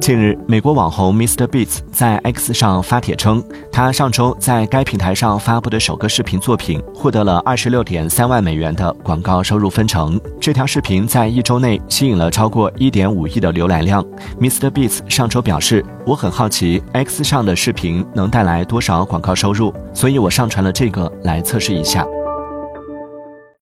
[0.00, 10.18] 近日美国网红 mr beats 在 x 上发帖称他上周在该平台上发布的首个视频作品获得了二十六点三万美元的广告收入分成。
[10.40, 14.02] 这条视频在一周内吸引了超过一点五亿的浏览量。
[14.40, 22.06] Mr beats 上周表示我很好奇 x 上的视频能带来多少广告收入所以我上传了这个来测试一下。